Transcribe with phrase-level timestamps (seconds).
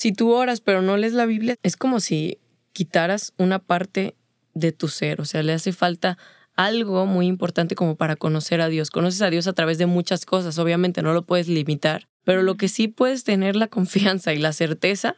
[0.00, 2.38] si tú oras pero no lees la Biblia, es como si
[2.72, 4.16] quitaras una parte
[4.54, 6.16] de tu ser, o sea, le hace falta
[6.56, 8.90] algo muy importante como para conocer a Dios.
[8.90, 12.56] Conoces a Dios a través de muchas cosas, obviamente no lo puedes limitar, pero lo
[12.56, 15.16] que sí puedes tener la confianza y la certeza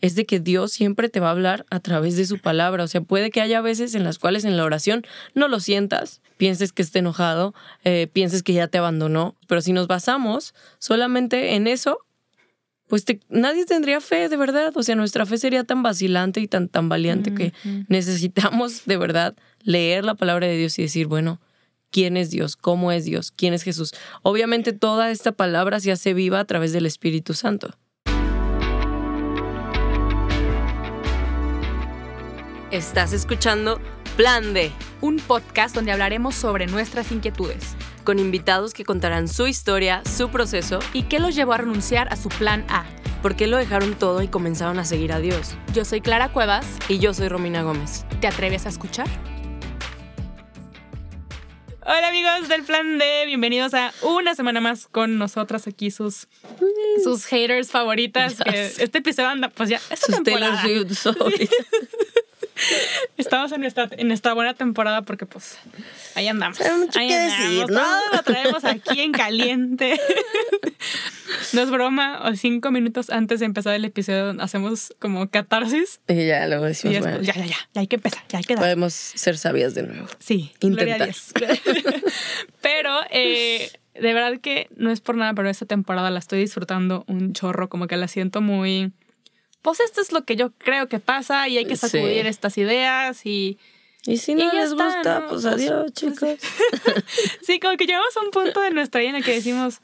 [0.00, 2.84] es de que Dios siempre te va a hablar a través de su palabra.
[2.84, 5.04] O sea, puede que haya veces en las cuales en la oración
[5.34, 7.52] no lo sientas, pienses que está enojado,
[7.84, 12.06] eh, pienses que ya te abandonó, pero si nos basamos solamente en eso,
[12.90, 14.72] pues nadie tendría fe de verdad.
[14.76, 17.54] O sea, nuestra fe sería tan vacilante y tan, tan valiente que
[17.88, 21.40] necesitamos de verdad leer la palabra de Dios y decir, bueno,
[21.92, 22.56] ¿quién es Dios?
[22.56, 23.30] ¿Cómo es Dios?
[23.30, 23.92] ¿Quién es Jesús?
[24.22, 27.70] Obviamente toda esta palabra se hace viva a través del Espíritu Santo.
[32.72, 33.80] Estás escuchando
[34.16, 40.02] Plan D, un podcast donde hablaremos sobre nuestras inquietudes, con invitados que contarán su historia,
[40.04, 42.84] su proceso y qué los llevó a renunciar a su plan A.
[43.22, 45.54] ¿Por qué lo dejaron todo y comenzaron a seguir a Dios?
[45.74, 48.06] Yo soy Clara Cuevas y yo soy Romina Gómez.
[48.20, 49.06] ¿Te atreves a escuchar?
[51.82, 56.28] Hola amigos del Plan D, bienvenidos a una semana más con nosotras aquí sus
[57.02, 58.36] sus haters favoritas.
[58.46, 60.62] este episodio anda, pues ya, esta sus temporada.
[63.16, 65.58] Estamos en esta, en esta buena temporada porque pues
[66.14, 66.60] ahí andamos.
[66.60, 67.80] Hay mucho ahí que decir, ¿no?
[67.80, 69.98] Todo lo traemos aquí en caliente.
[71.52, 76.00] No es broma, o cinco minutos antes de empezar el episodio hacemos como catarsis.
[76.08, 78.64] Y ya luego decimos, ya, ya, ya, ya hay que empezar, ya hay que dar.
[78.64, 80.06] Podemos ser sabias de nuevo.
[80.18, 81.10] Sí, intentar.
[82.62, 87.04] pero eh, de verdad que no es por nada, pero esta temporada la estoy disfrutando
[87.06, 88.92] un chorro, como que la siento muy
[89.62, 93.24] pues esto es lo que yo creo que pasa y hay que sacudir estas ideas
[93.26, 93.58] y...
[94.06, 96.38] Y si no les gusta, pues, pues adiós, pues, chicos.
[97.42, 99.82] sí, como que llegamos a un punto de nuestra vida en el que decimos,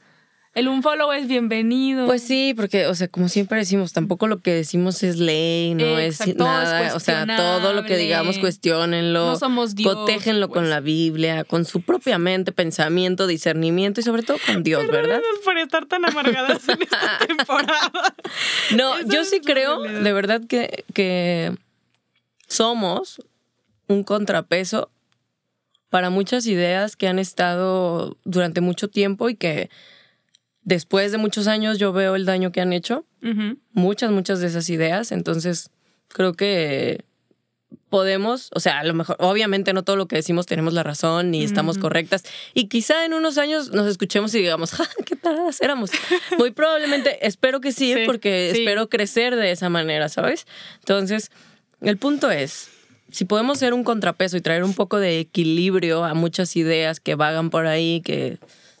[0.57, 2.07] el un follow es bienvenido.
[2.07, 5.99] Pues sí, porque, o sea, como siempre decimos, tampoco lo que decimos es ley, no
[5.99, 6.95] es nada.
[6.95, 9.27] o sea, todo lo que digamos, cuestionenlo.
[9.27, 9.93] No somos Dios.
[9.93, 10.69] Protégenlo con pues.
[10.71, 15.21] la Biblia, con su propia mente, pensamiento, discernimiento y sobre todo con Dios, ¿verdad?
[15.45, 18.15] por estar tan amargadas en esta temporada.
[18.75, 21.55] No, yo sí creo, de verdad, que, que
[22.47, 23.21] somos
[23.87, 24.89] un contrapeso
[25.91, 29.69] para muchas ideas que han estado durante mucho tiempo y que
[30.67, 33.05] después de muchos años yo veo el daño que han hecho,
[33.71, 35.71] muchas, muchas de esas ideas, entonces
[36.09, 37.05] creo que
[37.89, 41.31] podemos, o sea, a lo mejor, obviamente no todo lo que decimos tenemos la razón
[41.31, 42.23] ni estamos correctas.
[42.53, 45.89] Y quizá en unos años nos escuchemos y digamos, ¡ja, qué taradas éramos!
[46.37, 50.47] Muy probablemente, espero que sí, porque espero crecer de esa manera, ¿sabes?
[50.79, 51.31] Entonces,
[51.79, 52.69] el punto es,
[53.09, 57.15] si podemos ser un contrapeso y traer un poco de equilibrio a muchas ideas que
[57.15, 58.37] vagan por ahí, que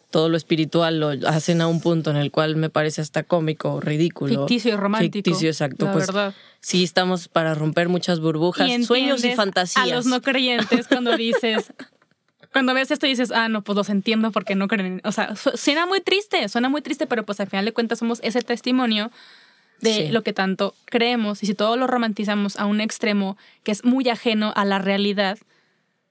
[0.09, 3.81] todo lo espiritual lo hacen a un punto en el cual me parece hasta cómico,
[3.81, 4.47] ridículo.
[4.47, 5.13] Ficticio y romántico.
[5.13, 5.91] Ficticio, exacto.
[5.91, 6.33] pues verdad.
[6.61, 9.85] sí, estamos para romper muchas burbujas, sueños y fantasías.
[9.85, 11.73] A los no creyentes cuando dices,
[12.53, 15.01] cuando ves esto y dices, ah, no, pues los entiendo porque no creen.
[15.03, 18.19] O sea, suena muy triste, suena muy triste, pero pues al final de cuentas somos
[18.23, 19.11] ese testimonio
[19.81, 21.43] de lo que tanto creemos.
[21.43, 25.37] Y si todo lo romantizamos a un extremo que es muy ajeno a la realidad,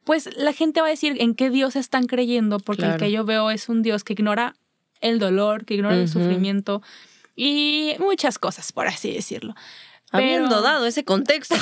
[0.07, 3.25] pues la gente va a decir en qué Dios están creyendo, porque el que yo
[3.25, 4.55] veo es un Dios que ignora
[5.01, 6.81] el dolor, que ignora el sufrimiento
[7.35, 9.57] y muchas cosas, por así decirlo.
[10.13, 11.57] Habiendo dado ese contexto.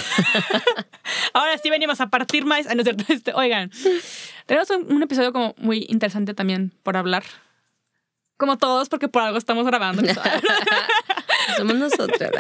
[1.33, 2.67] Ahora sí venimos a partir más.
[2.67, 2.75] Ah,
[3.09, 3.71] este, oigan,
[4.45, 7.25] tenemos un, episodio como muy interesante también por hablar.
[8.37, 10.03] Como todos, porque por algo estamos grabando.
[11.57, 12.31] Somos nosotras.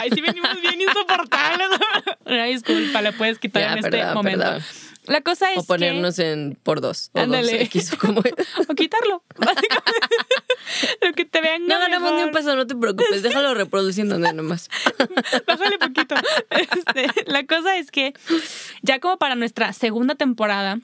[0.00, 1.68] Ay, sí venimos bien insoportables.
[2.24, 4.58] Una disculpa, la puedes quitar en este momento.
[5.08, 5.58] La cosa es.
[5.58, 7.10] O ponernos en por dos.
[7.14, 7.68] O Ándale.
[7.72, 8.20] Dos o, como...
[8.68, 9.22] o quitarlo.
[11.02, 11.66] Lo que te vean.
[11.66, 13.22] No ganamos ni un peso, no te preocupes.
[13.22, 14.68] Déjalo reproduciendo nomás.
[15.46, 16.14] Bájale poquito.
[16.50, 18.12] Este, la cosa es que
[18.82, 20.80] ya como para nuestra segunda temporada,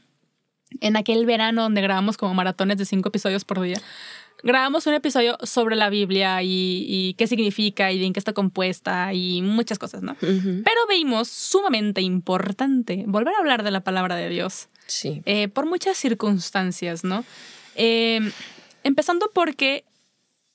[0.80, 3.80] en aquel verano donde grabamos como maratones de cinco episodios por día,
[4.44, 9.42] grabamos un episodio sobre la Biblia y, qué significa y en qué está compuesta y
[9.42, 10.16] muchas cosas, ¿no?
[10.20, 14.68] Pero vimos sumamente importante volver a hablar de la palabra de Dios.
[14.86, 15.22] Sí.
[15.24, 17.24] Eh, por muchas circunstancias, ¿no?
[17.74, 18.20] Eh,
[18.84, 19.84] empezando porque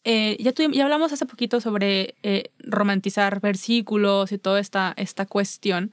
[0.03, 2.15] eh, ya, ya hablamos hace poquito sobre
[2.59, 5.91] romantizar versículos y toda esta, esta cuestión.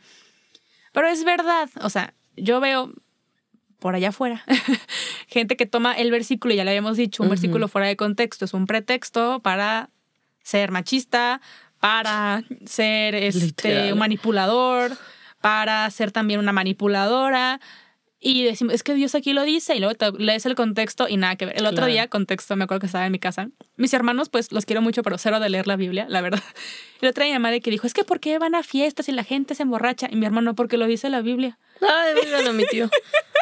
[0.93, 2.93] Pero es verdad, o sea, yo veo
[3.78, 4.44] por allá afuera.
[5.28, 8.55] Gente que toma el versículo, ya le habíamos dicho, un versículo fuera de contexto es
[8.55, 9.90] un pretexto para
[10.43, 11.40] ser machista,
[11.81, 14.96] para ser este, un manipulador,
[15.40, 17.61] para ser también una manipuladora.
[18.19, 21.17] y decimos, es que Dios aquí lo dice y luego te lees el contexto y
[21.17, 21.56] nada que ver.
[21.58, 21.93] El otro Claro.
[21.93, 23.50] día, contexto, me acuerdo que estaba en mi casa.
[23.76, 26.43] Mis hermanos, pues los quiero mucho, pero cero de leer la Biblia, la verdad.
[27.02, 29.12] El otro día mi madre que dijo, es que ¿por qué van a fiestas y
[29.12, 30.08] la gente se emborracha?
[30.11, 31.58] Y mi hermano, porque lo dice la Biblia.
[31.82, 32.88] Ay, bueno, mi tío.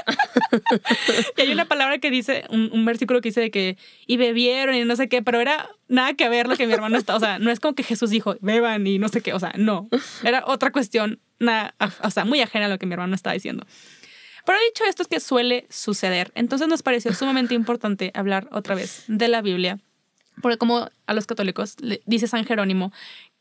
[1.36, 4.74] Y hay una palabra que dice, un, un versículo que dice de que, y bebieron
[4.74, 7.20] y no sé qué, pero era nada que ver lo que mi hermano está, o
[7.20, 9.88] sea, no es como que Jesús dijo, beban y no sé qué, o sea, no,
[10.22, 13.66] era otra cuestión, nada, o sea, muy ajena a lo que mi hermano estaba diciendo.
[14.46, 19.04] Pero dicho esto es que suele suceder, entonces nos pareció sumamente importante hablar otra vez
[19.08, 19.78] de la Biblia,
[20.42, 22.92] porque como a los católicos dice San Jerónimo,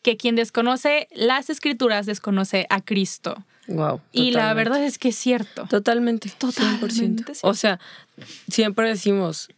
[0.04, 3.44] que quien desconoce las escrituras desconoce a Cristo.
[3.68, 4.02] Wow.
[4.12, 5.66] Y la verdad es que es cierto.
[5.70, 6.30] Totalmente.
[6.38, 6.92] Totalmente 100%.
[6.92, 7.34] cierto.
[7.42, 7.80] O sea,
[8.50, 9.50] siempre decimos,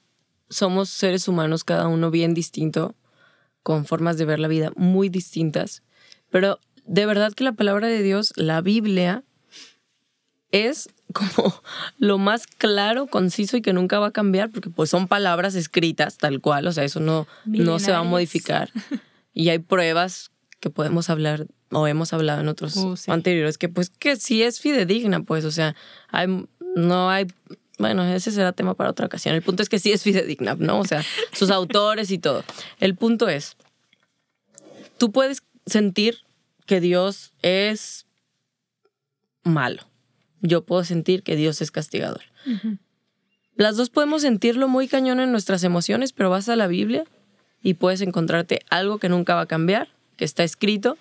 [0.50, 2.96] somos seres humanos, cada uno bien distinto,
[3.64, 5.82] con formas de ver la vida muy distintas.
[6.30, 9.24] Pero de verdad que la palabra de Dios, la Biblia,
[10.52, 11.54] es como
[11.98, 16.18] lo más claro, conciso y que nunca va a cambiar, porque pues son palabras escritas
[16.18, 18.70] tal cual, o sea, eso no, no se va a modificar.
[19.34, 23.12] Y hay pruebas que podemos hablar o hemos hablado en otros Uh, sí.
[23.12, 25.76] anteriores que pues que sí es fidedigna, pues, o sea,
[26.10, 26.28] hay,
[26.76, 27.28] no hay,
[27.78, 29.36] bueno, ese será tema para otra ocasión.
[29.36, 30.80] El punto es que sí es fidedigna, ¿no?
[30.80, 31.04] O sea,
[31.34, 32.44] sus autores y todo.
[32.80, 33.58] El punto es,
[34.98, 36.20] tú puedes sentir
[36.66, 38.06] que Dios es
[39.44, 39.84] malo.
[40.42, 42.22] Yo puedo sentir que Dios es castigador.
[43.56, 47.04] Las dos podemos sentirlo muy cañón en nuestras emociones, pero vas a la Biblia
[47.62, 50.98] y puedes encontrarte algo que nunca va a cambiar, que está escrito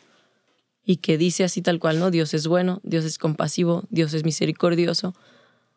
[0.84, 2.10] y que dice así tal cual, ¿no?
[2.10, 5.14] Dios es bueno, Dios es compasivo, Dios es misericordioso,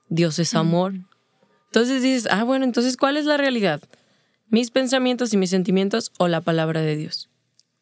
[0.10, 0.94] Dios es amor.
[1.66, 3.82] Entonces dices, ah, bueno, entonces, ¿cuál es la realidad?
[4.50, 7.30] ¿Mis pensamientos y mis sentimientos o la palabra de Dios?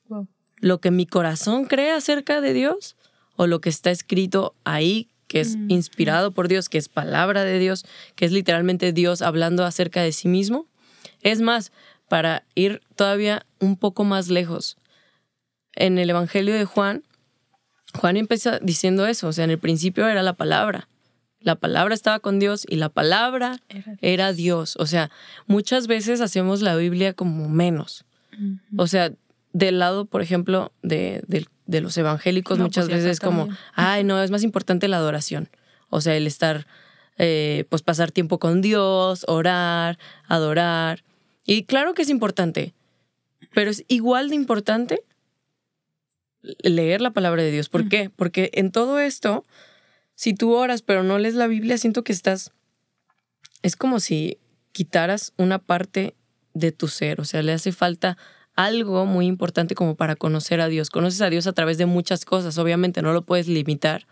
[0.07, 0.27] Wow.
[0.59, 2.95] ¿Lo que mi corazón cree acerca de Dios
[3.35, 7.43] o lo que está escrito ahí, que es Mm, inspirado por Dios, que es palabra
[7.43, 7.85] de Dios,
[8.15, 10.67] que es literalmente Dios hablando acerca de sí mismo?
[11.21, 11.71] Es más,
[12.07, 14.77] para ir todavía un poco más lejos,
[15.75, 17.03] en el Evangelio de Juan,
[17.93, 20.89] Juan empieza diciendo eso, o sea, en el principio era la palabra.
[21.39, 23.59] La palabra estaba con Dios y la palabra
[24.01, 24.75] Era- Dios.
[24.79, 25.11] O sea,
[25.47, 28.03] muchas veces hacemos la Biblia como menos.
[28.77, 29.11] O sea,
[29.53, 33.19] del lado, por ejemplo, de, de- de los evangélicos, No, muchas pues, acá veces es
[33.19, 35.49] como, ay, no, es más importante la adoración.
[35.89, 36.67] O sea, el estar,
[37.17, 41.03] eh, pues pasar tiempo con Dios, orar, adorar.
[41.45, 42.73] Y claro que es importante,
[43.53, 45.03] pero es igual de importante
[46.61, 47.69] leer la palabra de Dios.
[47.69, 48.09] ¿Por qué?
[48.15, 49.45] Porque en todo esto,
[50.15, 52.51] si tú oras pero no lees la Biblia, siento que estás,
[53.61, 54.37] es como si
[54.71, 56.15] quitaras una parte
[56.53, 58.17] de tu ser, o sea, le hace falta
[58.55, 60.89] algo muy importante como para conocer a Dios.
[60.89, 64.07] Conoces a Dios a través de muchas cosas, obviamente no lo puedes limitar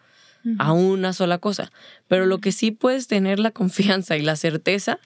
[0.60, 1.72] a una sola cosa,
[2.10, 5.00] pero lo que sí puedes tener la confianza y la certeza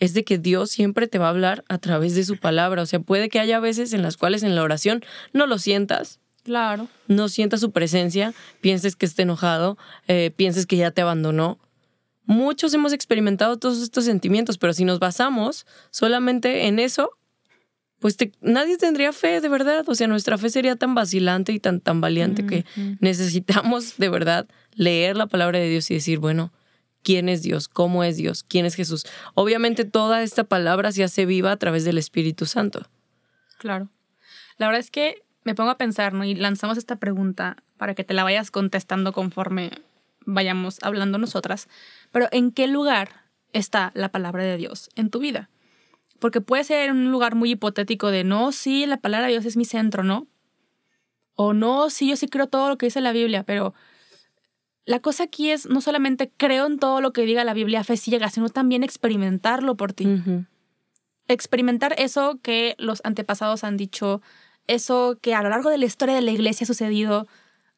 [0.00, 2.86] es de que Dios siempre te va a hablar a través de su palabra, o
[2.86, 6.88] sea, puede que haya veces en las cuales en la oración no lo sientas, Claro.
[7.08, 11.58] no sientas su presencia, pienses que está enojado, eh, pienses que ya te abandonó.
[12.24, 17.10] Muchos hemos experimentado todos estos sentimientos, pero si nos basamos solamente en eso,
[18.00, 19.86] pues te- nadie tendría fe de verdad.
[19.88, 22.64] O sea, nuestra fe sería tan vacilante y tan, tan valiente que
[23.00, 26.50] necesitamos de verdad leer la palabra de Dios y decir, bueno,
[27.02, 27.68] ¿quién es Dios?
[27.68, 28.42] ¿Cómo es Dios?
[28.42, 29.04] ¿Quién es Jesús?
[29.34, 32.88] Obviamente toda esta palabra se hace viva a través del Espíritu Santo.
[33.58, 33.90] Claro.
[34.58, 36.24] La verdad es que me pongo a pensar, ¿no?
[36.24, 39.70] Y lanzamos esta pregunta para que te la vayas contestando conforme
[40.26, 41.68] vayamos hablando nosotras.
[42.12, 43.24] Pero ¿en qué lugar
[43.54, 45.48] está la palabra de Dios en tu vida?
[46.18, 49.56] Porque puede ser un lugar muy hipotético de, no, sí, la palabra de Dios es
[49.56, 50.26] mi centro, ¿no?
[51.34, 53.72] O no, sí, yo sí creo todo lo que dice la Biblia, pero
[54.84, 57.96] la cosa aquí es no solamente creo en todo lo que diga la Biblia, fe
[57.96, 60.06] ciega, sino también experimentarlo por ti
[61.28, 64.22] experimentar eso que los antepasados han dicho,
[64.68, 67.26] eso que a lo largo de la historia de la iglesia ha sucedido,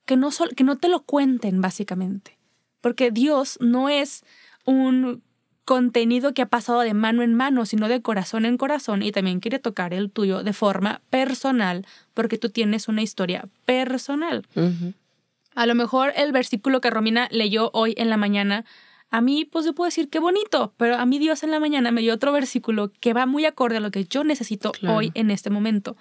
[0.04, 2.36] que no, sol- que no te lo cuenten básicamente.
[2.82, 4.24] Porque Dios no es
[4.66, 5.22] un
[5.64, 9.38] contenido que ha pasado de mano en mano, sino de corazón en corazón y también
[9.40, 14.46] quiere tocar el tuyo de forma personal, porque tú tienes una historia personal.
[15.54, 18.64] A lo mejor el versículo que Romina leyó hoy en la mañana,
[19.10, 21.90] a mí pues yo puedo decir qué bonito, pero a mí Dios en la mañana
[21.92, 24.96] me dio otro versículo que va muy acorde a lo que yo necesito Claro.
[24.96, 25.96] hoy en este momento.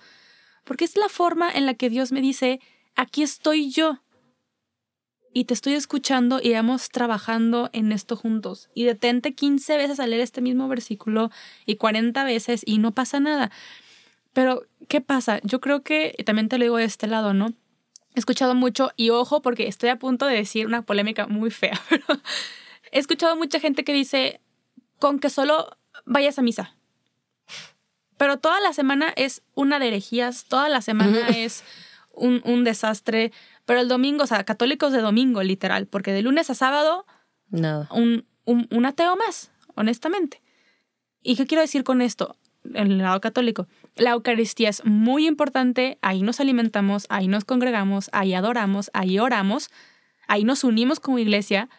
[0.70, 2.60] Porque es la forma en la que Dios me dice,
[2.96, 4.04] aquí estoy yo.
[5.34, 8.70] Y te estoy escuchando y vamos trabajando en esto juntos.
[8.76, 11.32] Y detente 15 veces a leer este mismo versículo
[11.66, 13.50] y 40 veces y no pasa nada.
[14.32, 15.40] Pero, ¿qué pasa?
[15.42, 17.48] Yo creo que, también te lo digo de este lado, ¿no?
[18.14, 21.82] He escuchado mucho y ojo porque estoy a punto de decir una polémica muy fea,
[21.90, 22.06] pero
[22.92, 24.40] he escuchado mucha gente que dice,
[25.00, 26.76] con que solo vayas a misa.
[28.20, 31.64] Pero toda la semana es una de herejías, toda la semana es
[32.12, 33.32] un, un, desastre.
[33.66, 37.06] Pero el domingo, o sea, católicos de domingo, literal, porque de lunes a sábado.
[37.50, 40.42] Un, un, un ateo más, honestamente.
[41.24, 42.36] ¿Y qué quiero decir con esto?
[42.66, 43.70] En el lado católico.
[43.96, 49.70] La Eucaristía es muy importante, ahí nos alimentamos, ahí nos congregamos, ahí adoramos, ahí oramos,
[50.28, 51.70] ahí nos unimos como iglesia,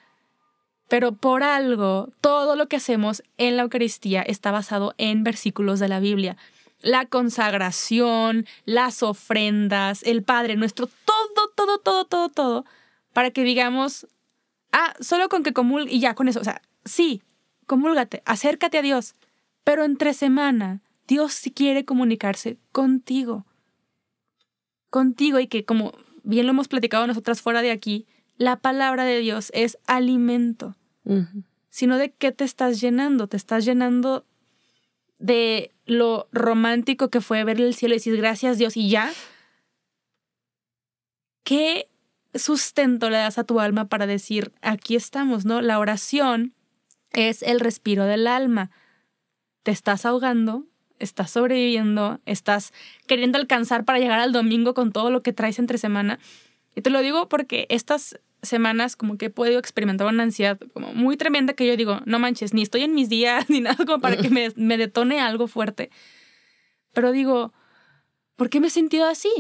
[0.91, 5.87] pero por algo, todo lo que hacemos en la Eucaristía está basado en versículos de
[5.87, 6.37] la Biblia.
[6.81, 12.65] La consagración, las ofrendas, el Padre nuestro, todo, todo, todo, todo, todo,
[13.13, 14.09] para que digamos,
[14.73, 17.23] ah, solo con que comulgue y ya con eso, o sea, sí,
[17.67, 19.15] comúlgate, acércate a Dios,
[19.63, 23.47] pero entre semana Dios sí quiere comunicarse contigo.
[24.91, 25.93] Contigo y que como
[26.25, 30.75] bien lo hemos platicado nosotras fuera de aquí, la palabra de Dios es alimento
[31.71, 33.27] sino de qué te estás llenando.
[33.27, 34.27] Te estás llenando
[35.19, 39.13] de lo romántico que fue ver el cielo y decir gracias Dios y ya.
[41.45, 41.89] ¿Qué
[42.35, 45.61] sustento le das a tu alma para decir aquí estamos, ¿no?
[45.61, 46.55] La oración
[47.13, 48.71] es el respiro del alma.
[49.63, 50.67] Te estás ahogando,
[50.99, 52.73] estás sobreviviendo, estás
[53.07, 56.19] queriendo alcanzar para llegar al domingo con todo lo que traes entre semana.
[56.75, 60.93] Y te lo digo porque estas semanas como que he podido experimentar una ansiedad como
[60.95, 64.01] muy tremenda que yo digo, no manches, ni estoy en mis días ni nada como
[64.01, 65.91] para que me, me detone algo fuerte.
[66.93, 67.53] Pero digo,
[68.37, 69.31] ¿por qué me he sentido así?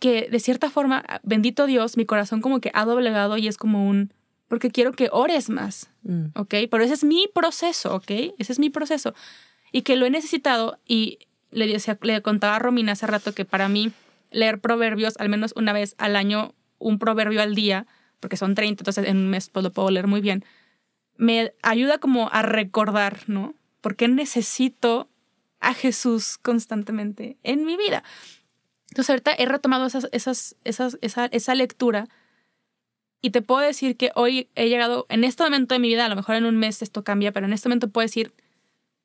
[0.00, 3.88] Que de cierta forma, bendito Dios, mi corazón como que ha doblegado y es como
[3.88, 4.12] un,
[4.48, 6.26] porque quiero que ores más, mm.
[6.34, 6.54] ¿ok?
[6.70, 8.10] Pero ese es mi proceso, ¿ok?
[8.38, 9.14] Ese es mi proceso.
[9.72, 13.44] Y que lo he necesitado y le, decía, le contaba a Romina hace rato que
[13.44, 13.92] para mí
[14.30, 17.86] leer proverbios al menos una vez al año, un proverbio al día,
[18.22, 20.44] porque son 30, entonces en un mes pues, lo puedo leer muy bien,
[21.16, 23.54] me ayuda como a recordar, ¿no?
[23.80, 25.10] Porque necesito
[25.58, 28.04] a Jesús constantemente en mi vida.
[28.90, 32.08] Entonces ahorita he retomado esas, esas, esas, esa, esa lectura
[33.20, 36.08] y te puedo decir que hoy he llegado, en este momento de mi vida, a
[36.08, 38.32] lo mejor en un mes esto cambia, pero en este momento puedo decir,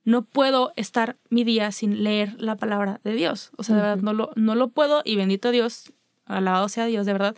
[0.03, 3.51] no puedo estar mi día sin leer la palabra de Dios.
[3.57, 5.91] O sea, de verdad, no lo, no lo puedo y bendito Dios,
[6.25, 7.35] alabado sea Dios, de verdad,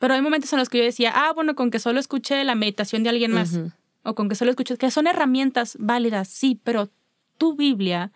[0.00, 2.54] pero hay momentos en los que yo decía, ah, bueno, con que solo escuche la
[2.54, 3.60] meditación de alguien más,
[4.02, 6.88] o con que solo escuche, que son herramientas válidas, sí, pero
[7.36, 8.10] tu Biblia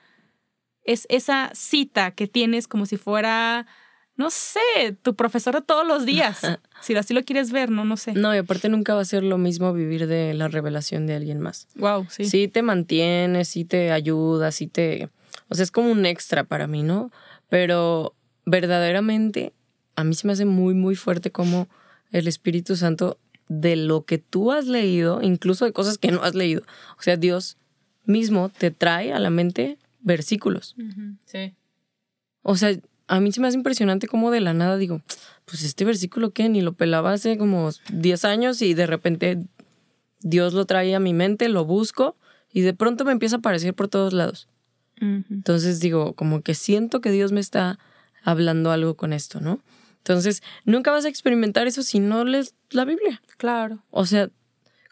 [0.85, 3.67] es esa cita que tienes como si fuera,
[4.17, 6.41] no sé, tu profesor de todos los días.
[6.81, 8.15] si así lo quieres ver, no, no sé.
[8.15, 11.39] No, y aparte nunca va a ser lo mismo vivir de la revelación de alguien
[11.41, 11.69] más.
[11.75, 12.25] Wow, sí.
[12.25, 15.11] Sí te mantiene, sí te ayuda, sí te...
[15.51, 17.11] O sea, es como un extra para mí, ¿no?
[17.51, 18.15] Pero
[18.47, 19.53] verdaderamente
[19.97, 21.69] a mí se me hace muy, muy fuerte como
[22.11, 26.35] el Espíritu Santo de lo que tú has leído, incluso de cosas que no has
[26.35, 26.63] leído.
[26.99, 27.57] O sea, Dios
[28.05, 30.77] mismo te trae a la mente versículos.
[31.25, 31.55] Sí.
[32.43, 35.03] O sea, a mí se me hace impresionante como de la nada digo,
[35.45, 39.45] pues este versículo que ni lo pelaba hace como 10 años y de repente
[40.21, 42.17] Dios lo trae a mi mente, lo busco
[42.53, 44.49] y de pronto me empieza a aparecer por todos lados.
[45.01, 47.79] Entonces digo, como que siento que Dios me está
[48.23, 49.61] hablando algo con esto, ¿no?
[50.05, 53.23] Entonces, nunca vas a experimentar eso si no lees la Biblia.
[53.39, 53.83] Claro.
[53.91, 54.29] O sea,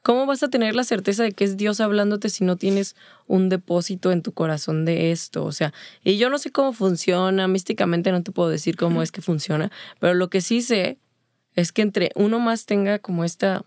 [0.03, 3.51] ¿cómo vas a tener la certeza de que es Dios hablándote si no tienes un
[3.51, 5.45] depósito en tu corazón de esto?
[5.45, 9.13] O sea, y yo no sé cómo funciona, místicamente no te puedo decir cómo es
[9.13, 10.99] que funciona, pero lo que sí sé
[11.57, 13.67] es que entre uno más tenga como esta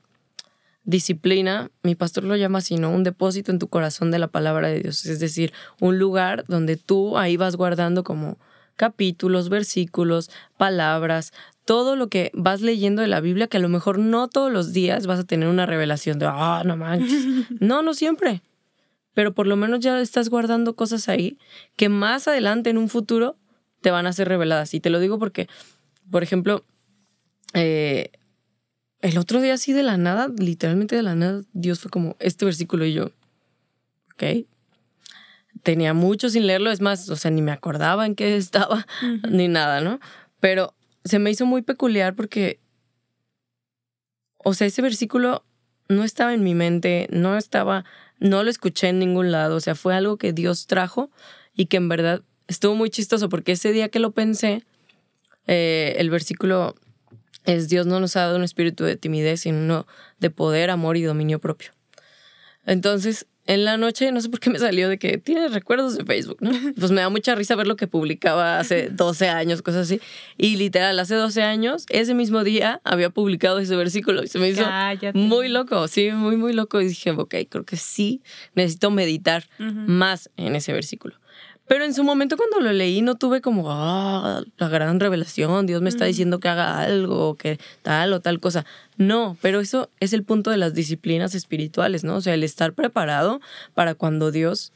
[0.84, 2.90] disciplina, mi pastor lo llama así, ¿no?
[2.90, 6.75] Un depósito en tu corazón de la palabra de Dios, es decir, un lugar donde
[6.75, 8.40] tú ahí vas guardando como
[8.75, 11.34] capítulos, versículos, palabras,
[11.65, 14.72] todo lo que vas leyendo de la Biblia, que a lo mejor no todos los
[14.72, 17.25] días vas a tener una revelación de, ah, no manches.
[17.60, 18.41] No, no siempre.
[19.13, 21.38] Pero por lo menos ya estás guardando cosas ahí
[21.75, 23.38] que más adelante en un futuro
[23.82, 24.74] te van a ser reveladas.
[24.74, 25.48] Y te lo digo porque,
[26.12, 26.63] por ejemplo,
[27.53, 28.12] eh,
[29.01, 32.46] el otro día así de la nada, literalmente de la nada, Dios fue como este
[32.46, 33.12] versículo y yo,
[34.13, 34.46] ok,
[35.64, 38.86] tenía mucho sin leerlo, es más, o sea, ni me acordaba en qué estaba,
[39.30, 40.00] ni nada, ¿no?
[40.40, 42.60] Pero se me hizo muy peculiar porque,
[44.44, 45.44] o sea, ese versículo
[45.88, 47.86] no estaba en mi mente, no estaba,
[48.20, 51.12] no lo escuché en ningún lado, o sea, fue algo que Dios trajo
[51.54, 54.64] y que en verdad estuvo muy chistoso porque ese día que lo pensé,
[55.48, 56.76] eh, el versículo
[57.46, 59.86] es Dios no nos ha dado un espíritu de timidez, sino
[60.20, 61.72] de poder, amor y dominio propio.
[62.66, 66.04] Entonces, en la noche, no sé por qué me salió de que tienes recuerdos de
[66.04, 66.52] Facebook, ¿no?
[66.80, 70.02] Pues me da mucha risa ver lo que publicaba hace 12 años, cosas así.
[70.38, 74.50] Y literal, hace 12 años, ese mismo día había publicado ese versículo y se me
[74.50, 74.66] hizo
[75.14, 76.82] muy loco, sí, muy, muy loco.
[76.82, 78.22] Y dije, ok, creo que sí,
[78.56, 81.16] necesito meditar más en ese versículo.
[81.67, 85.81] Pero en su momento cuando lo leí no tuve como, ah, la gran revelación, Dios
[85.81, 88.65] me está diciendo que haga algo, que tal o tal cosa.
[88.98, 92.17] No, pero eso es el punto de las disciplinas espirituales, ¿no?
[92.17, 93.41] O sea, el estar preparado
[93.74, 94.74] para cuando Dios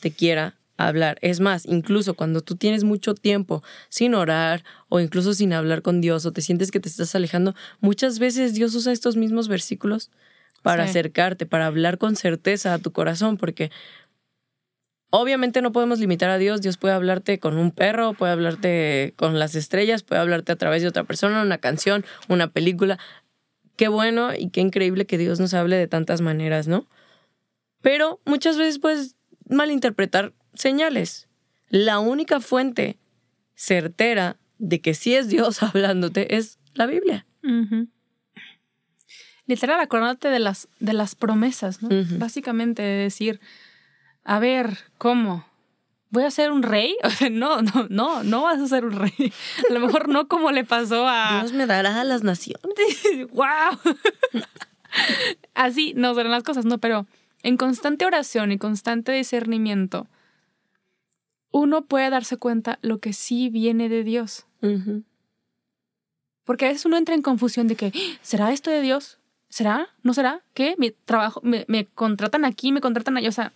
[0.00, 1.18] te quiera hablar.
[1.22, 6.00] Es más, incluso cuando tú tienes mucho tiempo sin orar o incluso sin hablar con
[6.00, 10.10] Dios o te sientes que te estás alejando, muchas veces Dios usa estos mismos versículos
[10.62, 13.70] para acercarte, para hablar con certeza a tu corazón, porque
[15.14, 16.62] Obviamente no podemos limitar a Dios.
[16.62, 20.80] Dios puede hablarte con un perro, puede hablarte con las estrellas, puede hablarte a través
[20.80, 22.98] de otra persona, una canción, una película.
[23.76, 26.86] Qué bueno y qué increíble que Dios nos hable de tantas maneras, ¿no?
[27.82, 29.16] Pero muchas veces puedes
[29.50, 31.28] malinterpretar señales.
[31.68, 32.98] La única fuente
[33.54, 37.26] certera de que sí es Dios hablándote es la Biblia.
[39.44, 41.90] Literal, acordate de las, de las promesas, ¿no?
[42.16, 43.40] Básicamente decir,
[44.24, 45.44] a ver, ¿cómo?
[46.10, 46.96] ¿Voy a ser un rey?
[47.04, 49.32] O sea, no, no, no, no vas a ser un rey.
[49.68, 51.40] A lo mejor no como le pasó a...
[51.40, 52.62] Dios me dará a las naciones.
[53.32, 53.78] ¡Wow!
[55.54, 57.06] Así no serán las cosas, no, pero
[57.42, 60.06] en constante oración y constante discernimiento,
[61.50, 64.46] uno puede darse cuenta lo que sí viene de Dios.
[66.44, 69.18] Porque a veces uno entra en confusión de que, ¿será esto de Dios?
[69.48, 69.88] ¿Será?
[70.02, 70.42] ¿No será?
[70.54, 70.76] ¿Qué?
[70.78, 73.28] Mi trabajo, me, me contratan aquí, me contratan allá.
[73.28, 73.52] O sea,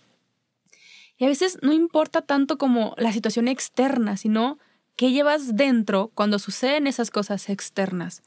[1.17, 4.59] y a veces no importa tanto como la situación externa, sino
[4.95, 8.23] qué llevas dentro cuando suceden esas cosas externas.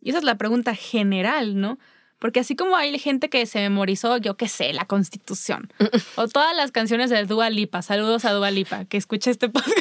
[0.00, 1.78] Y esa es la pregunta general, ¿no?
[2.18, 5.72] Porque así como hay gente que se memorizó, yo qué sé, la Constitución,
[6.16, 9.78] o todas las canciones de Dua Lipa, saludos a Dua Lipa, que escucha este podcast.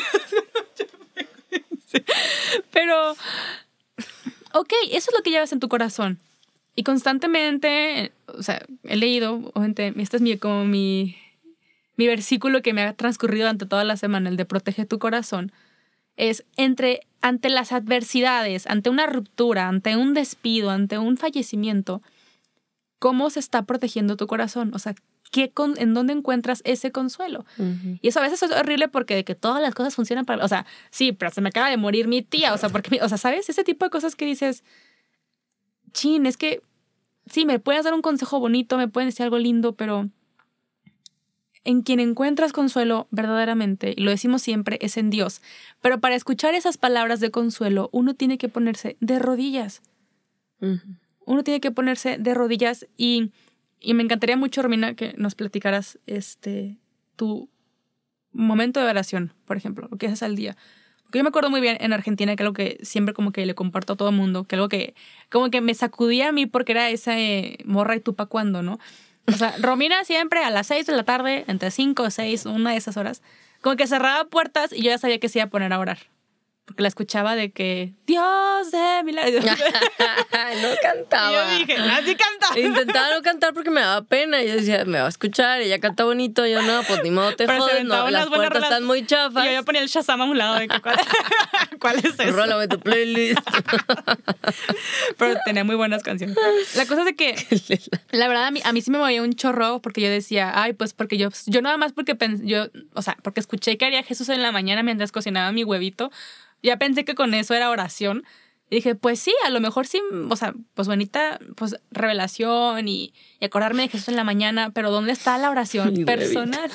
[2.72, 3.12] Pero,
[4.54, 6.20] ok, eso es lo que llevas en tu corazón.
[6.76, 11.16] Y constantemente, o sea, he leído, obviamente, esta es mi, como mi
[11.96, 15.52] mi versículo que me ha transcurrido ante toda la semana, el de protege tu corazón,
[16.16, 22.02] es entre ante las adversidades, ante una ruptura, ante un despido, ante un fallecimiento,
[23.00, 24.72] ¿cómo se está protegiendo tu corazón?
[24.74, 24.94] O sea,
[25.32, 27.46] ¿qué ¿en dónde encuentras ese consuelo?
[28.02, 30.44] Y eso a veces es horrible porque de que todas las cosas funcionan para...
[30.44, 33.00] O sea, sí, pero se me acaba de morir mi tía, o sea, porque...
[33.02, 33.50] O sea, ¿sabes?
[33.50, 34.64] Ese tipo de cosas que dices,
[35.92, 36.62] chin, es que
[37.26, 40.10] sí, me puedes dar un consejo bonito, me pueden decir algo lindo, pero
[41.66, 45.42] en quien encuentras consuelo verdaderamente, y lo decimos siempre, es en Dios.
[45.82, 49.82] Pero para escuchar esas palabras de consuelo, uno tiene que ponerse de rodillas.
[51.26, 53.32] Uno tiene que ponerse de rodillas y,
[53.80, 56.78] y, me encantaría mucho, Romina, que nos platicaras este,
[57.18, 57.50] tu
[58.32, 60.56] momento de oración, por ejemplo, lo que haces al día.
[61.04, 63.56] Porque yo me acuerdo muy bien en Argentina que algo que siempre como que le
[63.56, 64.96] comparto a todo el mundo, que algo que
[65.30, 68.80] como que me sacudía a mí porque era esa eh, morra y tupa cuando, ¿no?
[69.28, 72.72] O sea, Romina siempre a las 6 de la tarde, entre 5 o 6, una
[72.72, 73.22] de esas horas,
[73.62, 76.00] como que cerraba puertas y yo ya sabía que se iba a poner a orar
[76.66, 79.40] porque la escuchaba de que Dios de milagro.
[80.62, 81.32] no cantaba.
[81.32, 82.60] yo dije, así canta.
[82.60, 84.42] Intentaba no cantar porque me daba pena.
[84.42, 85.62] Y yo decía, me va a escuchar.
[85.62, 86.46] Ella canta bonito.
[86.48, 87.84] Yo no, pues ni modo te jodes.
[87.84, 89.46] No, las puertas están muy chafas.
[89.46, 90.96] Y yo ponía el Shazam a un lado de que, ¿cuál,
[91.80, 92.32] ¿cuál es eso?
[92.32, 93.40] Rólame tu playlist.
[95.18, 96.38] Pero tenía muy buenas canciones.
[96.76, 97.36] La cosa es de que,
[98.12, 100.74] la verdad, a mí, a mí sí me movía un chorro porque yo decía, ay,
[100.74, 104.04] pues porque yo, yo nada más porque pensé, yo, o sea, porque escuché que haría
[104.04, 106.12] Jesús en la mañana mientras cocinaba mi huevito
[106.64, 108.24] ya pensé que con eso era oración.
[108.70, 113.14] Y dije, pues sí, a lo mejor sí, o sea, pues bonita, pues revelación y,
[113.40, 116.72] acordarme de Jesús en la mañana, pero ¿dónde está la oración personal?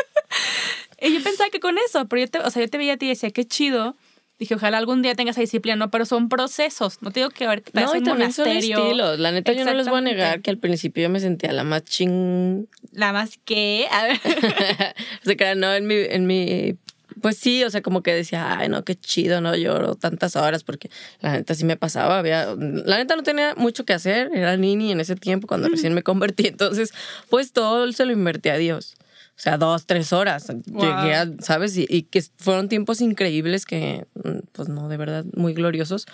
[1.00, 2.96] y yo pensaba que con eso, pero yo te, o sea, yo te veía a
[2.96, 3.94] ti y decía, qué chido.
[4.38, 5.92] Dije, ojalá algún día tengas esa disciplina, ¿no?
[5.92, 7.00] Pero son procesos.
[7.00, 9.20] No que ver que No, y también son estilos.
[9.20, 11.62] La neta, yo no les voy a negar que al principio yo me sentía la
[11.62, 12.66] más ching...
[12.90, 13.86] ¿La más qué?
[13.92, 14.20] A ver.
[15.24, 16.76] o sea, no, en mi, en mi
[17.22, 20.64] pues sí, o sea, como que decía, ay, no, qué chido, no lloro tantas horas,
[20.64, 22.18] porque la neta sí me pasaba.
[22.18, 25.94] Había, la neta no tenía mucho que hacer, era nini en ese tiempo cuando recién
[25.94, 26.46] me convertí.
[26.48, 26.92] Entonces,
[27.30, 28.96] pues todo se lo invertí a Dios.
[29.34, 30.48] O sea, dos, tres horas.
[30.66, 31.76] Llegué a, ¿sabes?
[31.76, 34.06] Y, y, que fueron tiempos increíbles que,
[34.52, 36.06] pues no, de verdad, muy gloriosos.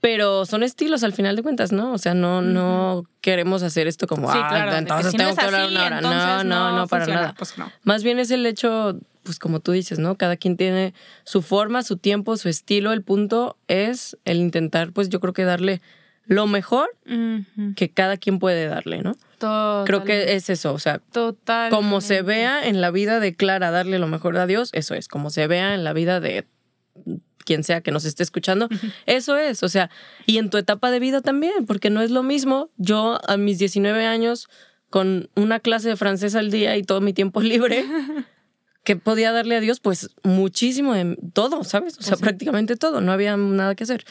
[0.00, 1.92] Pero son estilos al final de cuentas, ¿no?
[1.92, 6.00] O sea, no, no queremos hacer esto como, ah, entonces tengo que hablar una hora.
[6.00, 7.34] No, no, no, para nada.
[7.36, 7.70] Pues no.
[7.82, 10.16] Más bien es el hecho pues como tú dices, ¿no?
[10.16, 12.92] Cada quien tiene su forma, su tiempo, su estilo.
[12.92, 15.80] El punto es el intentar, pues yo creo que darle
[16.26, 16.88] lo mejor
[17.74, 19.16] que cada quien puede darle, ¿no?
[19.84, 21.70] Creo que es eso, o sea, Total.
[21.70, 25.08] como se vea en la vida de Clara darle lo mejor a Dios, eso es,
[25.08, 26.46] como se vea en la vida de
[27.44, 28.68] quien sea que nos esté escuchando,
[29.06, 29.90] eso es, o sea,
[30.26, 33.58] y en tu etapa de vida también, porque no es lo mismo yo a mis
[33.58, 34.48] 19 años
[34.88, 37.84] con una clase de francés al día y todo mi tiempo libre,
[38.82, 41.98] que podía darle a Dios, pues muchísimo en todo, ¿sabes?
[41.98, 42.24] O sea, Pues sí.
[42.24, 44.04] prácticamente todo, no había nada que hacer.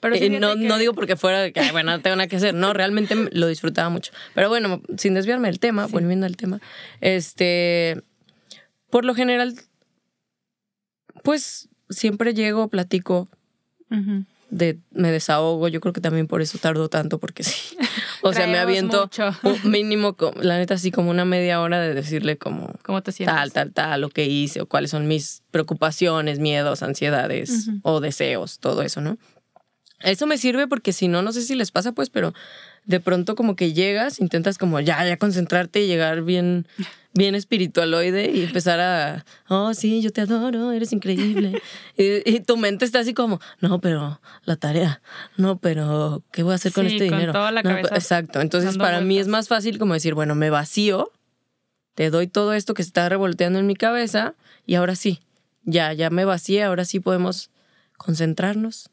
[0.00, 2.26] Pero Y no, que- no digo porque fuera de que, "Ay, bueno, no tengo nada
[2.26, 2.54] que hacer.
[2.54, 4.12] No, realmente lo disfrutaba mucho.
[4.34, 6.60] Pero bueno, sin desviarme del tema, volviendo al tema,
[7.02, 8.00] este,
[8.90, 9.54] por lo general,
[11.22, 13.28] pues siempre llego, platico.
[14.54, 15.68] De, me desahogo.
[15.68, 17.76] Yo creo que también por eso tardo tanto, porque sí.
[18.26, 19.34] O sea, me aviento mucho.
[19.42, 23.36] un mínimo, la neta, así como una media hora de decirle como ¿Cómo te sientes?
[23.36, 28.60] tal, tal, tal, lo que hice, o cuáles son mis preocupaciones, miedos, ansiedades o deseos,
[28.60, 29.18] todo eso, ¿no?
[30.00, 32.32] Eso me sirve porque si no, no sé si les pasa, pues, pero
[32.86, 36.66] de pronto como que llegas, intentas como ya, ya concentrarte y llegar bien,
[37.14, 41.60] bien espiritualoide y empezar a, oh, sí, yo te adoro, eres increíble.
[41.96, 45.00] y, y tu mente está así como, no, pero la tarea,
[45.36, 47.32] no, pero ¿qué voy a hacer con Sí, este con dinero?
[47.32, 50.50] toda la No, cabeza exacto, entonces para mí es más fácil como decir, bueno, me
[50.50, 51.10] vacío
[51.94, 54.34] te doy todo esto que se está revolteando en mi cabeza
[54.66, 55.20] y ahora sí,
[55.62, 57.50] ya, ya me vacié, ahora sí podemos
[57.96, 58.90] concentrarnos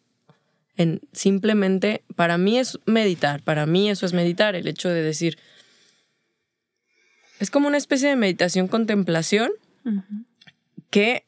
[0.78, 5.38] en simplemente, para mí es meditar, para mí eso es meditar, el hecho de decir,
[7.42, 9.50] es como una especie de meditación contemplación
[10.92, 11.26] que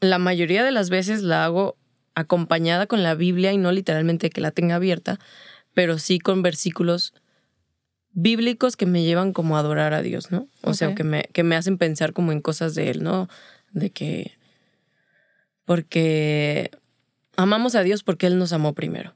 [0.00, 1.76] la mayoría de las veces la hago
[2.16, 5.20] acompañada con la Biblia y no literalmente que la tenga abierta,
[5.72, 7.14] pero sí con versículos
[8.10, 10.48] bíblicos que me llevan como a adorar a Dios, ¿no?
[10.62, 13.28] O sea, que me, que me hacen pensar como en cosas de Él, ¿no?
[13.70, 14.32] De que...
[15.64, 16.72] Porque
[17.36, 19.14] amamos a Dios porque Él nos amó primero.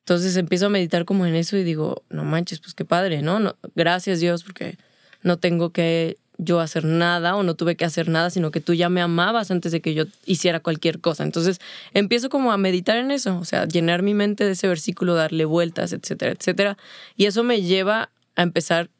[0.00, 3.38] Entonces empiezo a meditar como en eso y digo, no manches, pues qué padre, ¿no?
[3.38, 4.76] no gracias Dios porque
[5.22, 8.72] no tengo que yo hacer nada o no tuve que hacer nada, sino que tú
[8.72, 11.22] ya me amabas antes de que yo hiciera cualquier cosa.
[11.22, 11.60] Entonces
[11.92, 15.44] empiezo como a meditar en eso, o sea, llenar mi mente de ese versículo, darle
[15.44, 16.78] vueltas, etcétera, etcétera.
[17.16, 18.90] Y eso me lleva a empezar,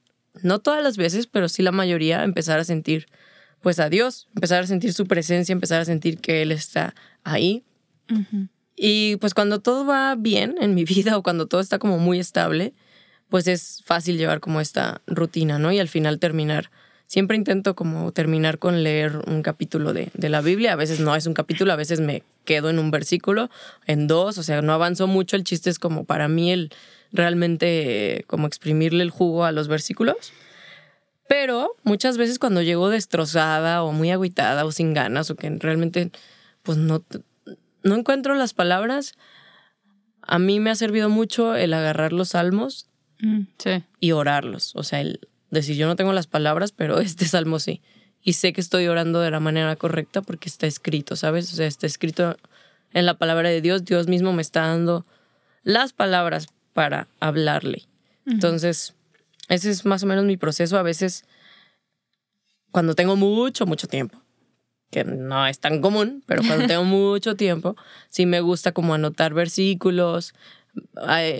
[0.42, 3.06] no todas las veces, pero sí la mayoría, a empezar a sentir
[3.60, 7.64] pues a Dios, empezar a sentir su presencia, empezar a sentir que Él está ahí.
[8.76, 12.18] Y pues cuando todo va bien en mi vida o cuando todo está como muy
[12.18, 12.74] estable,
[13.30, 15.72] pues es fácil llevar como esta rutina, ¿no?
[15.72, 16.70] Y al final terminar.
[17.06, 20.74] Siempre intento como terminar con leer un capítulo de, de la Biblia.
[20.74, 23.50] A veces no es un capítulo, a veces me quedo en un versículo,
[23.86, 25.36] en dos, o sea, no avanzo mucho.
[25.36, 26.72] El chiste es como para mí el
[27.12, 30.32] realmente como exprimirle el jugo a los versículos.
[31.28, 36.10] Pero muchas veces cuando llego destrozada o muy agüitada o sin ganas o que realmente
[36.62, 37.04] pues no,
[37.82, 39.14] no encuentro las palabras,
[40.22, 42.89] a mí me ha servido mucho el agarrar los salmos
[43.20, 43.84] Mm, Sí.
[44.00, 44.72] y orarlos.
[44.76, 47.80] O sea, el decir, yo no tengo las palabras, pero este salmo sí.
[48.22, 51.52] Y sé que estoy orando de la manera correcta porque está escrito, ¿sabes?
[51.52, 52.36] O sea, está escrito
[52.92, 53.84] en la palabra de Dios.
[53.84, 55.06] Dios mismo me está dando
[55.62, 57.86] las palabras para hablarle.
[58.26, 58.94] Entonces,
[59.48, 60.78] ese es más o menos mi proceso.
[60.78, 61.24] A veces,
[62.70, 64.20] cuando tengo mucho, mucho tiempo,
[64.90, 67.76] que no es tan común, pero cuando tengo mucho tiempo,
[68.08, 70.34] sí me gusta como anotar versículos,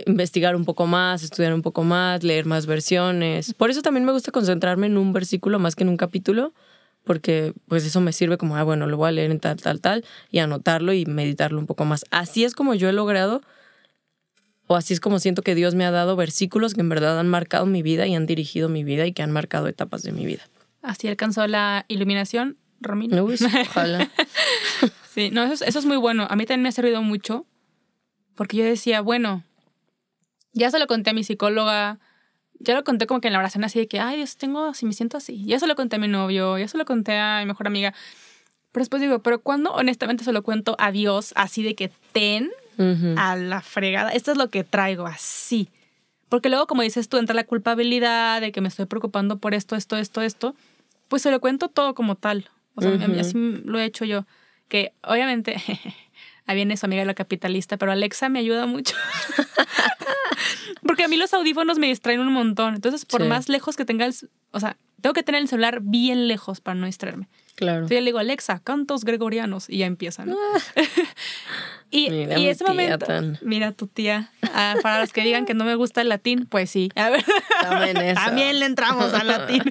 [0.06, 3.54] investigar un poco más, estudiar un poco más, leer más versiones.
[3.54, 6.52] Por eso también me gusta concentrarme en un versículo más que en un capítulo,
[7.04, 9.80] porque pues eso me sirve como, ah, bueno, lo voy a leer en tal, tal,
[9.80, 12.04] tal, y anotarlo y meditarlo un poco más.
[12.10, 13.42] Así es como yo he logrado,
[14.66, 17.28] o así es como siento que Dios me ha dado versículos que en verdad han
[17.28, 20.26] marcado mi vida y han dirigido mi vida y que han marcado etapas de mi
[20.26, 20.42] vida.
[20.82, 23.22] Así alcanzó la iluminación, Romina.
[23.22, 23.36] Uy,
[23.68, 24.10] ojalá.
[25.12, 26.28] Sí, no, eso es, eso es muy bueno.
[26.30, 27.44] A mí también me ha servido mucho
[28.34, 29.44] porque yo decía, bueno,
[30.52, 31.98] ya se lo conté a mi psicóloga,
[32.58, 34.86] ya lo conté como que en la oración así de que, ay Dios, tengo, así
[34.86, 35.44] me siento así.
[35.44, 37.94] Ya se lo conté a mi novio, ya se lo conté a mi mejor amiga.
[38.72, 42.50] Pero después digo, pero cuando honestamente se lo cuento a Dios así de que ten
[43.16, 45.68] a la fregada, esto es lo que traigo así.
[46.30, 49.74] Porque luego, como dices tú, entra la culpabilidad de que me estoy preocupando por esto,
[49.76, 50.54] esto, esto, esto.
[51.08, 52.48] Pues se lo cuento todo como tal.
[52.76, 53.18] O sea, Ujú.
[53.18, 54.24] así lo he hecho yo.
[54.68, 55.56] Que obviamente,
[56.46, 58.94] ahí viene su amiga la capitalista, pero Alexa me ayuda mucho.
[60.83, 62.74] Porque a mí los audífonos me distraen un montón.
[62.74, 63.29] Entonces, por Sí.
[63.29, 64.14] más lejos que tenga el...
[64.50, 67.29] O sea, tengo que tener el celular bien lejos para no distraerme.
[67.55, 67.79] Claro.
[67.79, 69.68] Entonces yo le digo, Alexa, cantos gregorianos.
[69.68, 70.31] Y ya empiezan.
[70.31, 70.37] ¿no?
[71.90, 72.98] y, Mira y mi ese momento.
[73.07, 74.33] tan- Mira tu tía.
[74.55, 76.90] Ah, para los que digan que no me gusta el latín, pues sí.
[76.96, 77.24] A ver,
[77.62, 78.20] También eso.
[78.24, 79.62] también le entramos al latín.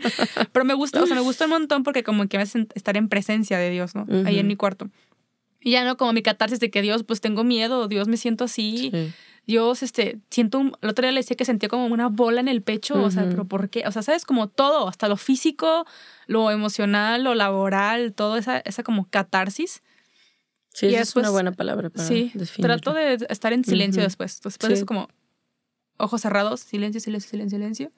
[0.52, 2.96] Pero me gusta, o sea, me gusta un montón porque como que me hace estar
[2.96, 4.06] en presencia de Dios, ¿no?
[4.26, 4.90] Ahí en mi cuarto.
[5.62, 8.45] Y ya no como mi catarsis de que Dios, pues tengo miedo, Dios me siento
[8.45, 8.89] así.
[8.91, 9.13] Sí.
[9.45, 12.48] Dios, este, siento un, el otro día le decía que sentía como una bola en
[12.48, 13.84] el pecho, o sea, pero ¿por qué?
[13.88, 15.88] O sea, sabes, como todo, hasta lo físico,
[16.28, 19.82] lo emocional, lo laboral, todo esa, esa como catarsis.
[20.72, 24.39] Sí, esa es una buena palabra para Sí, trato de estar en silencio después.
[24.39, 25.10] Después es como
[25.98, 27.91] ojos cerrados, silencio, silencio, silencio, silencio.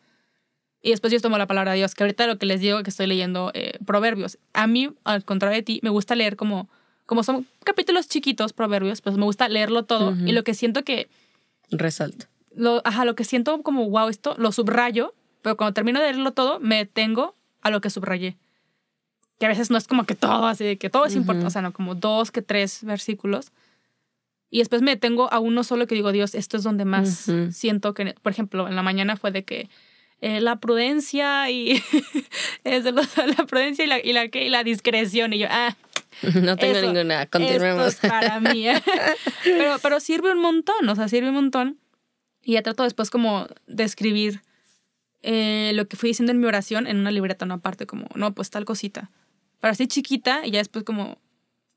[0.81, 2.89] Y después yo tomo la palabra de Dios, que ahorita lo que les digo que
[2.89, 4.39] estoy leyendo eh, proverbios.
[4.53, 6.69] A mí, al contrario de ti, me gusta leer como,
[7.05, 10.15] como son capítulos chiquitos, proverbios, pues me gusta leerlo todo.
[10.25, 11.09] Y lo que siento que
[11.71, 12.29] Resalta.
[12.53, 16.31] Lo, ajá, lo que siento como, wow, esto lo subrayo, pero cuando termino de leerlo
[16.31, 18.37] todo, me detengo a lo que subrayé.
[19.39, 21.61] Que a veces no es como que todo, así que todo es importante, o sea,
[21.61, 23.51] no, como dos que tres versículos.
[24.49, 27.93] Y después me detengo a uno solo que digo, Dios, esto es donde más siento
[27.93, 29.69] que, por ejemplo, en la mañana fue de que
[30.19, 31.81] eh, la prudencia y
[32.65, 35.31] es de la prudencia y la, y la, y la discreción.
[35.31, 35.75] Y yo, ah,
[36.41, 37.95] No tengo ninguna, continuemos.
[37.95, 38.67] para mí.
[38.67, 38.81] ¿eh?
[39.43, 41.79] pero, pero sirve un montón, o sea, sirve un montón.
[42.43, 44.41] Y ya trato después como de escribir
[45.21, 48.33] eh, lo que fui diciendo en mi oración en una libreta, no aparte, como, no,
[48.33, 49.11] pues tal cosita.
[49.59, 51.19] Para así chiquita y ya después como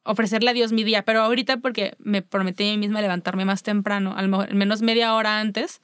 [0.04, 1.04] ofrecerle a Dios mi día.
[1.04, 5.40] Pero ahorita porque me prometí a mí misma levantarme más temprano, al menos media hora
[5.40, 5.82] antes.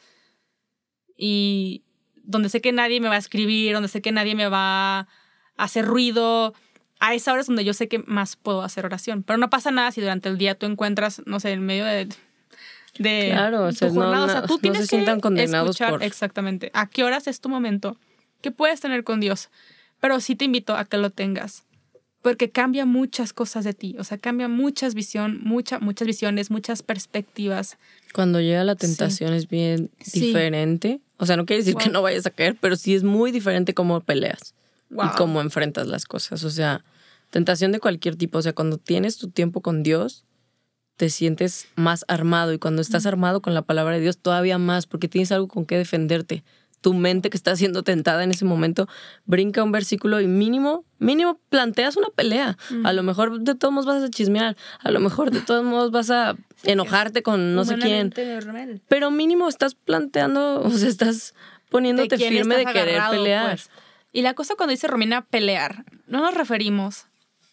[1.16, 1.82] Y
[2.22, 5.08] donde sé que nadie me va a escribir, donde sé que nadie me va a
[5.56, 6.54] hacer ruido
[7.00, 9.22] a esa hora es donde yo sé que más puedo hacer oración.
[9.22, 12.08] Pero no pasa nada si durante el día tú encuentras, no sé, en medio de.
[12.98, 16.86] de claro, o sea, no, o sea, tú tienes se sientan condenados escuchar exactamente a
[16.86, 17.96] qué horas es tu momento
[18.42, 19.48] que puedes tener con Dios.
[20.00, 21.64] Pero sí te invito a que lo tengas.
[22.22, 23.96] Porque cambia muchas cosas de ti.
[23.98, 27.78] O sea, cambia muchas visión, mucha, muchas visiones, muchas perspectivas.
[28.12, 31.00] Cuando llega la tentación es bien diferente.
[31.16, 33.72] O sea, no quiere decir que no vayas a caer, pero sí es muy diferente
[33.72, 34.54] cómo peleas
[34.90, 36.44] y cómo enfrentas las cosas.
[36.44, 36.84] O sea,
[37.30, 38.38] tentación de cualquier tipo.
[38.38, 40.24] O sea, cuando tienes tu tiempo con Dios,
[40.96, 42.52] te sientes más armado.
[42.52, 45.64] Y cuando estás armado con la palabra de Dios, todavía más, porque tienes algo con
[45.64, 46.44] qué defenderte.
[46.82, 48.88] Tu mente que está siendo tentada en ese momento
[49.26, 52.56] brinca un versículo y mínimo, mínimo planteas una pelea.
[52.84, 55.90] A lo mejor de todos modos vas a chismear, a lo mejor de todos modos
[55.90, 58.12] vas a enojarte con no sé quién.
[58.88, 61.34] Pero mínimo estás planteando, o sea, estás
[61.70, 63.50] poniéndote firme de querer pelear.
[63.50, 63.70] Pues.
[64.12, 67.06] Y la cosa cuando dice Romina pelear, no nos referimos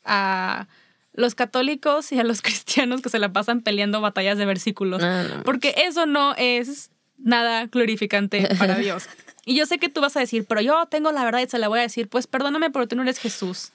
[0.03, 0.67] a
[1.13, 5.41] los católicos y a los cristianos que se la pasan peleando batallas de versículos, ah,
[5.43, 9.07] porque eso no es nada glorificante para Dios.
[9.45, 11.57] Y yo sé que tú vas a decir, pero yo tengo la verdad y se
[11.57, 13.71] la voy a decir, pues perdóname, pero tú no eres Jesús.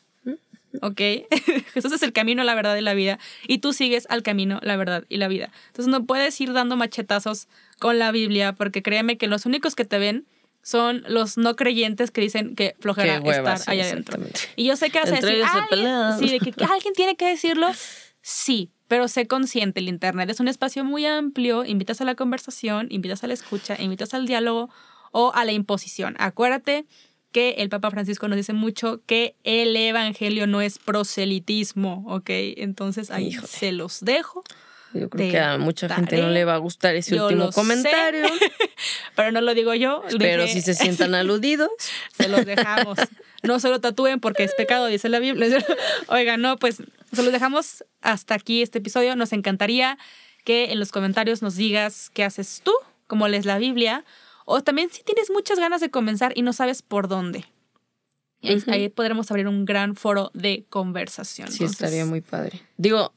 [0.80, 1.00] ¿Ok?
[1.74, 3.18] Jesús es el camino, la verdad y la vida.
[3.46, 5.50] Y tú sigues al camino, la verdad y la vida.
[5.68, 9.84] Entonces no puedes ir dando machetazos con la Biblia, porque créeme que los únicos que
[9.84, 10.26] te ven
[10.62, 14.20] son los no creyentes que dicen que flojera estar allá adentro.
[14.56, 15.44] Y yo sé que a decir,
[16.18, 17.68] sí, de que alguien tiene que decirlo,
[18.20, 22.86] sí, pero sé consciente, el Internet es un espacio muy amplio, invitas a la conversación,
[22.90, 24.70] invitas a la escucha, invitas al diálogo
[25.10, 26.14] o a la imposición.
[26.18, 26.86] Acuérdate
[27.32, 32.28] que el Papa Francisco nos dice mucho que el Evangelio no es proselitismo, ¿ok?
[32.28, 34.44] Entonces ahí se los dejo.
[34.94, 38.26] Yo creo que a mucha gente no le va a gustar ese último comentario.
[39.16, 40.02] pero no lo digo yo.
[40.18, 41.70] Pero si se sientan aludidos.
[42.16, 42.98] Se los dejamos.
[43.42, 45.64] No se lo tatúen porque es pecado, dice la Biblia.
[46.08, 49.16] Oiga, no, pues se los dejamos hasta aquí este episodio.
[49.16, 49.98] Nos encantaría
[50.44, 52.72] que en los comentarios nos digas qué haces tú,
[53.06, 54.04] cómo lees la Biblia,
[54.44, 57.44] o también si tienes muchas ganas de comenzar y no sabes por dónde.
[58.66, 61.50] ahí, podremos abrir un gran foro de conversación.
[61.50, 62.60] Sí, estaría muy padre.
[62.76, 63.12] Digo,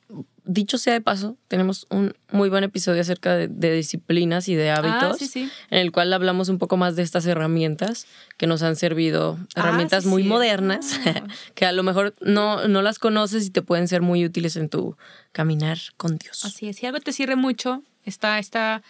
[0.45, 4.77] dicho sea de paso, tenemos un muy buen episodio acerca de, disciplinas y de ah,
[4.77, 9.38] hábitos, en el cual hablamos un poco más de estas herramientas que nos han servido,
[9.55, 10.99] ah, herramientas muy modernas,
[11.55, 14.69] que a lo mejor no, no las conoces y te pueden ser muy útiles en
[14.69, 14.97] tu
[15.31, 16.45] caminar con Dios.
[16.45, 18.84] Así es, si algo te sirve mucho, está, está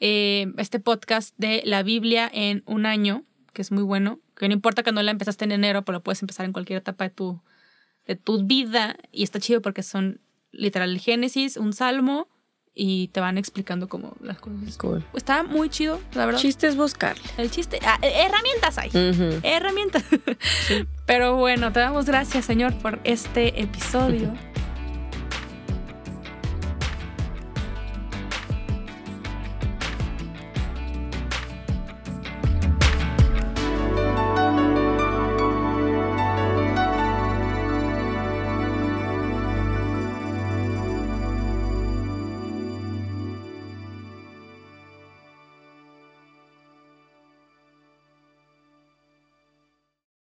[0.00, 4.54] eh, este podcast de la Biblia en un año, que es muy bueno, que no
[4.54, 7.40] importa que no la empezaste en enero, pero puedes empezar en cualquier etapa de tu,
[8.06, 10.20] de tu vida y está chido porque son
[10.52, 12.28] literal el Génesis, un salmo
[12.74, 14.76] y te van explicando como las cosas.
[14.78, 15.04] Cool.
[15.14, 16.40] Está muy chido, la verdad.
[16.40, 17.16] Chiste es buscar.
[17.36, 18.90] El chiste, ah, eh, herramientas hay.
[19.42, 20.04] Herramientas.
[21.06, 24.32] Pero bueno, te damos gracias, Señor, por este episodio.